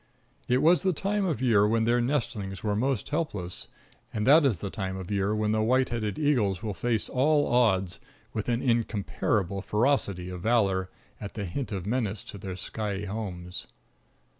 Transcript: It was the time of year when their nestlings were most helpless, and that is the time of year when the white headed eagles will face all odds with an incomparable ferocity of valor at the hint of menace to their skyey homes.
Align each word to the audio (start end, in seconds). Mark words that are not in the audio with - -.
It 0.47 0.63
was 0.63 0.81
the 0.81 0.93
time 0.93 1.25
of 1.25 1.43
year 1.43 1.67
when 1.67 1.83
their 1.83 2.01
nestlings 2.01 2.63
were 2.63 2.75
most 2.75 3.09
helpless, 3.09 3.67
and 4.11 4.25
that 4.25 4.45
is 4.47 4.57
the 4.57 4.71
time 4.71 4.97
of 4.97 5.11
year 5.11 5.35
when 5.35 5.51
the 5.51 5.61
white 5.61 5.89
headed 5.89 6.17
eagles 6.17 6.63
will 6.63 6.73
face 6.73 7.07
all 7.07 7.45
odds 7.45 7.99
with 8.33 8.49
an 8.49 8.63
incomparable 8.63 9.61
ferocity 9.61 10.31
of 10.31 10.41
valor 10.41 10.89
at 11.19 11.35
the 11.35 11.45
hint 11.45 11.71
of 11.71 11.85
menace 11.85 12.23
to 12.23 12.39
their 12.39 12.55
skyey 12.55 13.05
homes. 13.05 13.67